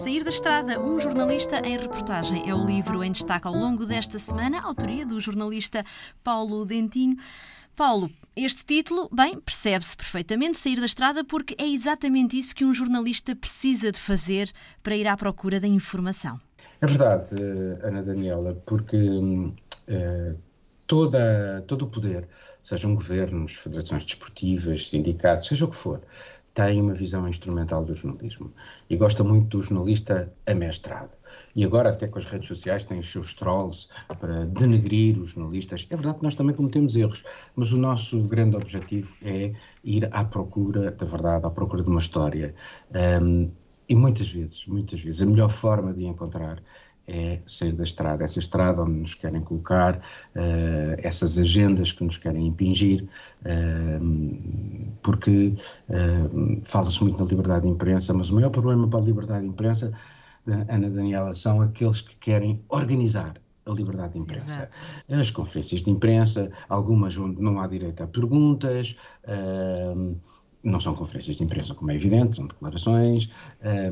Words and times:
Sair 0.00 0.24
da 0.24 0.30
Estrada, 0.30 0.80
um 0.80 0.98
jornalista 0.98 1.58
em 1.58 1.76
reportagem, 1.76 2.48
é 2.48 2.54
o 2.54 2.64
livro 2.64 3.04
em 3.04 3.12
destaque 3.12 3.46
ao 3.46 3.52
longo 3.52 3.84
desta 3.84 4.18
semana, 4.18 4.62
autoria 4.62 5.04
do 5.04 5.20
jornalista 5.20 5.84
Paulo 6.24 6.64
Dentinho. 6.64 7.18
Paulo, 7.76 8.10
este 8.34 8.64
título, 8.64 9.10
bem, 9.12 9.38
percebe-se 9.38 9.94
perfeitamente 9.94 10.56
sair 10.56 10.80
da 10.80 10.86
estrada 10.86 11.22
porque 11.22 11.54
é 11.58 11.68
exatamente 11.68 12.38
isso 12.38 12.54
que 12.54 12.64
um 12.64 12.72
jornalista 12.72 13.36
precisa 13.36 13.92
de 13.92 14.00
fazer 14.00 14.50
para 14.82 14.96
ir 14.96 15.06
à 15.06 15.14
procura 15.18 15.60
da 15.60 15.68
informação. 15.68 16.40
É 16.80 16.86
verdade, 16.86 17.34
eh, 17.34 17.86
Ana 17.86 18.02
Daniela, 18.02 18.54
porque 18.64 18.96
uh, 18.96 20.38
toda, 20.86 21.62
todo 21.66 21.82
o 21.82 21.88
poder, 21.88 22.26
sejam 22.64 22.94
governos, 22.94 23.56
federações 23.56 24.06
desportivas, 24.06 24.88
sindicatos, 24.88 25.48
seja 25.48 25.66
o 25.66 25.68
que 25.68 25.76
for, 25.76 26.00
tem 26.54 26.80
uma 26.80 26.94
visão 26.94 27.28
instrumental 27.28 27.84
do 27.84 27.94
jornalismo 27.94 28.52
e 28.88 28.96
gosta 28.96 29.22
muito 29.22 29.58
do 29.58 29.62
jornalista 29.62 30.32
amestrado. 30.46 31.10
E 31.54 31.64
agora, 31.64 31.90
até 31.90 32.08
com 32.08 32.18
as 32.18 32.24
redes 32.24 32.48
sociais, 32.48 32.84
tem 32.84 32.98
os 32.98 33.10
seus 33.10 33.34
trolls 33.34 33.88
para 34.18 34.46
denegrir 34.46 35.18
os 35.18 35.30
jornalistas. 35.30 35.86
É 35.90 35.96
verdade 35.96 36.18
que 36.18 36.24
nós 36.24 36.34
também 36.34 36.54
cometemos 36.54 36.96
erros, 36.96 37.24
mas 37.54 37.72
o 37.72 37.78
nosso 37.78 38.20
grande 38.22 38.56
objetivo 38.56 39.12
é 39.22 39.52
ir 39.84 40.08
à 40.12 40.24
procura 40.24 40.90
da 40.90 41.06
verdade, 41.06 41.46
à 41.46 41.50
procura 41.50 41.82
de 41.82 41.88
uma 41.88 42.00
história. 42.00 42.54
Um, 43.22 43.50
e 43.88 43.94
muitas 43.94 44.30
vezes, 44.30 44.66
muitas 44.66 45.00
vezes, 45.00 45.22
a 45.22 45.26
melhor 45.26 45.50
forma 45.50 45.92
de 45.92 46.04
encontrar 46.04 46.62
é 47.10 47.40
sair 47.46 47.72
da 47.72 47.82
estrada, 47.82 48.24
essa 48.24 48.38
estrada 48.38 48.82
onde 48.82 48.92
nos 48.92 49.14
querem 49.14 49.42
colocar, 49.42 49.96
uh, 49.96 50.94
essas 50.98 51.38
agendas 51.38 51.90
que 51.90 52.04
nos 52.04 52.16
querem 52.16 52.46
impingir, 52.46 53.04
uh, 53.42 54.04
porque 55.02 55.54
uh, 55.88 56.60
fala-se 56.62 57.02
muito 57.02 57.22
na 57.22 57.28
liberdade 57.28 57.66
de 57.66 57.72
imprensa, 57.72 58.12
mas 58.14 58.30
o 58.30 58.34
maior 58.34 58.50
problema 58.50 58.88
para 58.88 59.00
a 59.00 59.02
liberdade 59.02 59.42
de 59.42 59.48
imprensa, 59.48 59.92
Ana 60.46 60.90
Daniela, 60.90 61.32
são 61.34 61.60
aqueles 61.60 62.00
que 62.00 62.16
querem 62.16 62.62
organizar 62.68 63.34
a 63.66 63.72
liberdade 63.72 64.14
de 64.14 64.18
imprensa. 64.18 64.68
Exato. 65.08 65.20
As 65.20 65.30
conferências 65.30 65.82
de 65.82 65.90
imprensa, 65.90 66.50
algumas 66.68 67.16
onde 67.18 67.40
não 67.40 67.60
há 67.60 67.66
direito 67.66 68.02
a 68.02 68.06
perguntas, 68.06 68.96
não 70.62 70.78
são 70.78 70.94
conferências 70.94 71.36
de 71.36 71.44
imprensa, 71.44 71.74
como 71.74 71.90
é 71.90 71.94
evidente, 71.94 72.36
são 72.36 72.46
declarações, 72.46 73.30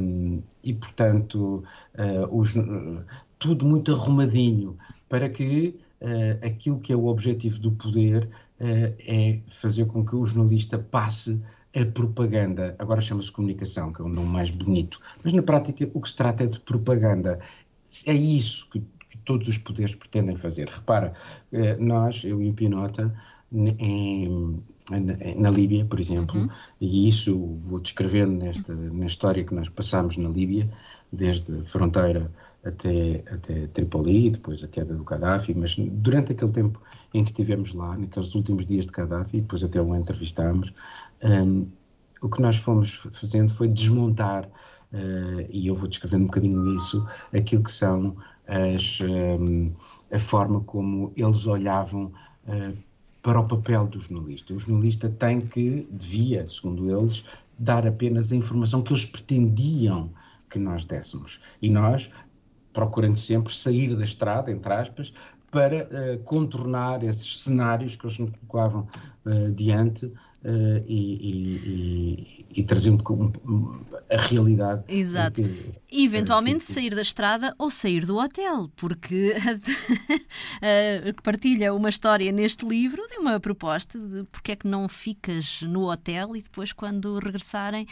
um, 0.00 0.42
e, 0.62 0.74
portanto, 0.74 1.64
uh, 1.98 2.38
os, 2.38 2.54
uh, 2.54 3.02
tudo 3.38 3.64
muito 3.64 3.92
arrumadinho 3.92 4.76
para 5.08 5.28
que 5.28 5.80
uh, 6.00 6.46
aquilo 6.46 6.78
que 6.80 6.92
é 6.92 6.96
o 6.96 7.06
objetivo 7.06 7.58
do 7.58 7.72
poder 7.72 8.28
é 8.60 9.40
fazer 9.50 9.86
com 9.86 10.04
que 10.04 10.16
o 10.16 10.24
jornalista 10.24 10.78
passe 10.78 11.40
a 11.74 11.84
propaganda. 11.84 12.74
Agora 12.78 13.00
chama-se 13.00 13.30
comunicação, 13.30 13.92
que 13.92 14.00
é 14.00 14.04
um 14.04 14.08
nome 14.08 14.28
mais 14.28 14.50
bonito, 14.50 15.00
mas 15.22 15.32
na 15.32 15.42
prática 15.42 15.88
o 15.94 16.00
que 16.00 16.08
se 16.08 16.16
trata 16.16 16.44
é 16.44 16.46
de 16.46 16.58
propaganda. 16.60 17.38
É 18.06 18.14
isso 18.14 18.68
que, 18.70 18.80
que 19.10 19.18
todos 19.18 19.48
os 19.48 19.58
poderes 19.58 19.94
pretendem 19.94 20.36
fazer. 20.36 20.68
Repara, 20.68 21.14
nós, 21.78 22.24
eu 22.24 22.42
e 22.42 22.50
o 22.50 22.54
Pinota, 22.54 23.14
em 23.52 24.62
na, 24.90 25.40
na 25.40 25.50
Líbia, 25.50 25.84
por 25.84 26.00
exemplo, 26.00 26.40
uhum. 26.40 26.48
e 26.80 27.08
isso 27.08 27.36
vou 27.36 27.78
descrevendo 27.78 28.32
nesta, 28.32 28.74
na 28.74 29.06
história 29.06 29.44
que 29.44 29.54
nós 29.54 29.68
passamos 29.68 30.16
na 30.16 30.28
Líbia, 30.28 30.70
desde 31.12 31.60
a 31.60 31.64
fronteira 31.64 32.30
até, 32.64 33.22
até 33.30 33.66
Tripoli, 33.68 34.30
depois 34.30 34.62
a 34.62 34.68
queda 34.68 34.94
do 34.94 35.04
Gaddafi, 35.04 35.54
mas 35.54 35.76
durante 35.76 36.32
aquele 36.32 36.52
tempo 36.52 36.80
em 37.14 37.24
que 37.24 37.30
estivemos 37.30 37.72
lá, 37.72 37.96
naqueles 37.96 38.34
últimos 38.34 38.66
dias 38.66 38.86
de 38.86 38.92
Gaddafi, 38.92 39.40
depois 39.40 39.62
até 39.62 39.80
o 39.80 39.94
entrevistámos, 39.94 40.72
um, 41.22 41.66
o 42.20 42.28
que 42.28 42.42
nós 42.42 42.56
fomos 42.56 42.96
fazendo 43.12 43.50
foi 43.50 43.68
desmontar, 43.68 44.44
uh, 44.46 45.46
e 45.50 45.68
eu 45.68 45.74
vou 45.74 45.88
descrevendo 45.88 46.24
um 46.24 46.26
bocadinho 46.26 46.74
isso, 46.74 47.06
aquilo 47.32 47.62
que 47.62 47.72
são 47.72 48.16
as, 48.46 49.00
um, 49.00 49.72
a 50.10 50.18
forma 50.18 50.60
como 50.62 51.12
eles 51.16 51.46
olhavam 51.46 52.12
uh, 52.46 52.76
para 53.22 53.40
o 53.40 53.46
papel 53.46 53.86
do 53.86 54.00
jornalista. 54.00 54.54
O 54.54 54.58
jornalista 54.58 55.08
tem 55.08 55.40
que, 55.40 55.86
devia, 55.90 56.48
segundo 56.48 56.90
eles, 56.90 57.24
dar 57.58 57.86
apenas 57.86 58.32
a 58.32 58.36
informação 58.36 58.82
que 58.82 58.92
eles 58.92 59.04
pretendiam 59.04 60.10
que 60.48 60.58
nós 60.58 60.84
dessemos. 60.84 61.40
E 61.60 61.68
nós, 61.68 62.10
procurando 62.72 63.16
sempre 63.16 63.54
sair 63.54 63.94
da 63.96 64.04
estrada, 64.04 64.50
entre 64.50 64.72
aspas, 64.72 65.12
para 65.50 65.84
uh, 65.86 66.22
contornar 66.24 67.02
esses 67.02 67.40
cenários 67.40 67.96
que 67.96 68.06
eles 68.06 68.18
nos 68.18 68.30
colocavam 68.46 68.86
uh, 69.24 69.52
diante 69.52 70.12
uh, 70.44 70.84
e, 70.86 70.94
e, 70.94 72.46
e, 72.54 72.60
e, 72.60 72.62
trazer 72.62 72.90
um, 72.90 72.98
um, 73.46 73.80
a 74.10 74.16
realidade. 74.16 74.84
Exato. 74.88 75.42
Que, 75.42 75.72
e 75.90 76.04
eventualmente 76.04 76.66
que, 76.66 76.72
sair 76.72 76.94
da 76.94 77.02
estrada 77.02 77.54
ou 77.58 77.70
sair 77.70 78.04
do 78.04 78.16
hotel, 78.16 78.70
porque 78.76 79.34
partilha 81.22 81.72
uma 81.74 81.88
história 81.88 82.30
neste 82.30 82.66
livro 82.66 83.02
de 83.08 83.18
uma 83.18 83.40
proposta 83.40 83.98
de 83.98 84.24
porque 84.24 84.52
é 84.52 84.56
que 84.56 84.66
não 84.66 84.88
ficas 84.88 85.62
no 85.62 85.90
hotel 85.90 86.36
e 86.36 86.42
depois, 86.42 86.72
quando 86.72 87.18
regressarem 87.18 87.86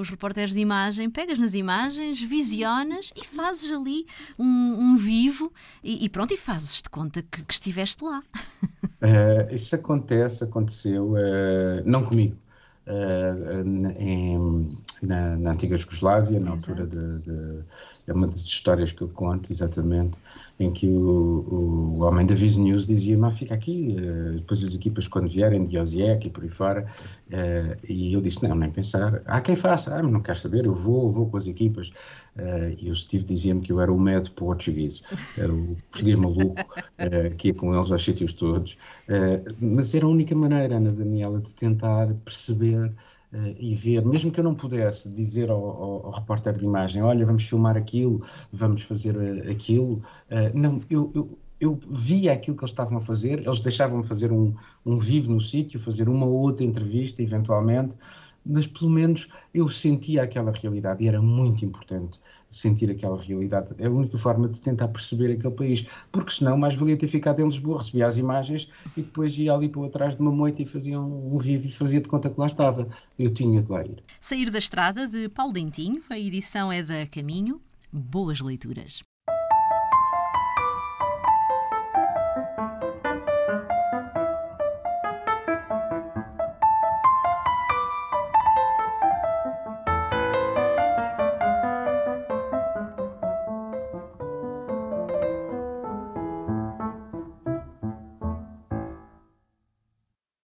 os 0.00 0.08
repórteres 0.08 0.52
de 0.52 0.60
imagem, 0.60 1.10
pegas 1.10 1.38
nas 1.38 1.54
imagens, 1.54 2.20
visionas 2.22 3.12
e 3.16 3.24
fazes 3.24 3.70
ali 3.70 4.06
um, 4.38 4.44
um 4.46 4.96
vivo 4.96 5.52
e, 5.82 6.08
pronto, 6.08 6.34
e 6.34 6.36
fazes-te 6.36 6.90
conta 6.90 7.22
que, 7.22 7.44
que 7.44 7.52
estiveste 7.52 8.04
lá. 8.04 8.22
Uh, 9.02 9.54
isso 9.54 9.74
acontece, 9.76 10.44
aconteceu, 10.44 11.12
uh, 11.12 11.82
não 11.84 12.04
comigo, 12.06 12.36
uh, 12.86 13.60
em, 13.98 14.85
na, 15.02 15.36
na, 15.36 15.52
antiga 15.52 15.76
Jugoslávia, 15.76 16.40
na 16.40 16.54
Exato. 16.54 16.70
altura 16.70 16.86
de, 16.86 17.18
de, 17.20 17.64
É 18.06 18.12
uma 18.12 18.26
das 18.26 18.40
histórias 18.40 18.92
que 18.92 19.02
eu 19.02 19.08
conto, 19.08 19.52
exatamente, 19.52 20.18
em 20.58 20.72
que 20.72 20.86
o, 20.86 21.96
o 21.96 22.00
homem 22.02 22.26
da 22.26 22.34
Viz 22.34 22.56
News 22.56 22.86
dizia: 22.86 23.16
Mas 23.18 23.38
fica 23.38 23.54
aqui, 23.54 23.96
depois 24.34 24.62
as 24.62 24.74
equipas, 24.74 25.08
quando 25.08 25.28
vierem, 25.28 25.64
de 25.64 25.78
Osiek 25.78 26.26
e 26.26 26.30
por 26.30 26.44
aí 26.44 26.48
fora. 26.48 26.86
e 27.88 28.12
eu 28.12 28.20
disse: 28.20 28.42
Não, 28.42 28.54
nem 28.54 28.70
pensar. 28.70 29.22
Há 29.26 29.40
quem 29.40 29.56
faça, 29.56 29.94
ah, 29.94 30.02
mas 30.02 30.12
não 30.12 30.20
quero 30.20 30.38
saber, 30.38 30.64
eu 30.64 30.74
vou, 30.74 31.10
vou 31.10 31.28
com 31.28 31.36
as 31.36 31.46
equipas. 31.46 31.92
Uh, 32.36 32.76
e 32.78 32.90
o 32.90 32.94
Steve 32.94 33.24
dizia-me 33.24 33.62
que 33.62 33.72
eu 33.72 33.80
era 33.80 33.90
o 33.90 33.98
mad 33.98 34.28
português, 34.30 35.02
era 35.38 35.50
o 35.50 35.74
português 35.90 36.18
maluco, 36.18 36.54
que 37.38 37.48
ia 37.48 37.54
com 37.54 37.74
eles 37.74 37.90
aos 37.90 38.04
sítios 38.04 38.32
todos. 38.34 38.76
Mas 39.58 39.94
era 39.94 40.04
a 40.04 40.08
única 40.08 40.34
maneira, 40.34 40.76
Ana 40.76 40.92
Daniela, 40.92 41.40
de 41.40 41.54
tentar 41.54 42.12
perceber 42.24 42.92
e 43.58 43.74
ver, 43.74 44.04
mesmo 44.04 44.30
que 44.30 44.40
eu 44.40 44.44
não 44.44 44.54
pudesse 44.54 45.10
dizer 45.12 45.50
ao, 45.50 45.62
ao, 45.62 46.06
ao, 46.06 46.12
repórter 46.12 46.56
de 46.56 46.64
imagem: 46.64 47.02
olha, 47.02 47.26
vamos 47.26 47.44
filmar 47.44 47.76
aquilo, 47.76 48.22
vamos 48.52 48.82
fazer 48.82 49.16
aquilo. 49.50 50.02
não, 50.54 50.80
eu, 50.88 51.10
eu 51.14 51.38
eu 51.60 51.78
via 51.88 52.32
aquilo 52.32 52.56
que 52.56 52.62
eles 52.62 52.72
estavam 52.72 52.98
a 52.98 53.00
fazer, 53.00 53.38
eles 53.38 53.60
deixavam-me 53.60 54.06
fazer 54.06 54.30
um, 54.30 54.54
um 54.84 54.98
vivo 54.98 55.32
no 55.32 55.40
sítio, 55.40 55.80
fazer 55.80 56.08
uma 56.08 56.26
ou 56.26 56.40
outra 56.40 56.64
entrevista, 56.64 57.22
eventualmente, 57.22 57.94
mas 58.46 58.66
pelo 58.66 58.90
menos 58.90 59.28
eu 59.52 59.68
sentia 59.68 60.22
aquela 60.22 60.52
realidade 60.52 61.02
e 61.04 61.08
era 61.08 61.20
muito 61.20 61.64
importante 61.64 62.20
sentir 62.50 62.90
aquela 62.90 63.20
realidade. 63.20 63.74
É 63.78 63.86
a 63.86 63.90
única 63.90 64.16
forma 64.16 64.48
de 64.48 64.60
tentar 64.60 64.88
perceber 64.88 65.32
aquele 65.32 65.54
país, 65.54 65.86
porque 66.12 66.30
senão 66.30 66.56
mais 66.56 66.74
valia 66.74 66.96
ter 66.96 67.08
ficado 67.08 67.40
em 67.40 67.44
Lisboa, 67.44 67.78
recebia 67.78 68.06
as 68.06 68.16
imagens 68.16 68.68
e 68.96 69.02
depois 69.02 69.36
ia 69.38 69.52
ali 69.52 69.68
para 69.68 69.88
trás 69.90 70.14
de 70.14 70.22
uma 70.22 70.30
moita 70.30 70.62
e 70.62 70.66
fazia 70.66 70.98
um, 70.98 71.38
vivo 71.38 71.66
e 71.66 71.70
fazia 71.70 72.00
de 72.00 72.08
conta 72.08 72.30
que 72.30 72.38
lá 72.38 72.46
estava. 72.46 72.88
Eu 73.18 73.30
tinha 73.30 73.62
que 73.62 73.70
lá 73.70 73.84
ir. 73.84 74.02
Sair 74.20 74.50
da 74.50 74.58
Estrada, 74.58 75.06
de 75.06 75.28
Paulo 75.28 75.52
Dentinho, 75.52 76.02
a 76.08 76.18
edição 76.18 76.72
é 76.72 76.82
da 76.82 77.06
Caminho. 77.06 77.60
Boas 77.92 78.40
leituras. 78.40 79.02